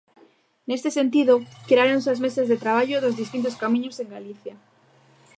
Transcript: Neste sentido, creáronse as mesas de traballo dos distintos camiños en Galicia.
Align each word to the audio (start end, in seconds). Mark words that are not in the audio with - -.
Neste 0.67 0.89
sentido, 0.99 1.33
creáronse 1.69 2.09
as 2.13 2.21
mesas 2.25 2.47
de 2.51 2.61
traballo 2.63 2.97
dos 3.03 3.17
distintos 3.21 3.57
camiños 3.61 3.95
en 4.03 4.07
Galicia. 4.15 4.55